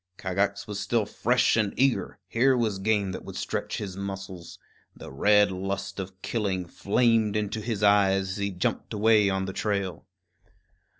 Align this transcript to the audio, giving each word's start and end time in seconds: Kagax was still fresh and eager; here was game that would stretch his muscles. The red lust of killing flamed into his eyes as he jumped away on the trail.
Kagax 0.17 0.65
was 0.65 0.79
still 0.79 1.05
fresh 1.05 1.55
and 1.55 1.75
eager; 1.77 2.17
here 2.27 2.57
was 2.57 2.79
game 2.79 3.11
that 3.11 3.23
would 3.23 3.35
stretch 3.35 3.77
his 3.77 3.95
muscles. 3.95 4.57
The 4.95 5.11
red 5.11 5.51
lust 5.51 5.99
of 5.99 6.23
killing 6.23 6.65
flamed 6.65 7.35
into 7.35 7.61
his 7.61 7.83
eyes 7.83 8.31
as 8.31 8.37
he 8.37 8.49
jumped 8.49 8.95
away 8.95 9.29
on 9.29 9.45
the 9.45 9.53
trail. 9.53 10.07